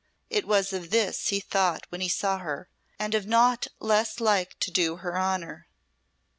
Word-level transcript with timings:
It 0.31 0.47
was 0.47 0.73
of 0.73 0.89
this 0.89 1.27
he 1.27 1.39
thought 1.39 1.85
when 1.89 2.01
he 2.01 2.09
saw 2.09 2.39
her, 2.39 2.67
and 2.97 3.13
of 3.13 3.27
naught 3.27 3.67
less 3.79 4.19
like 4.19 4.57
to 4.61 4.71
do 4.71 4.95
her 4.95 5.15
honour. 5.15 5.67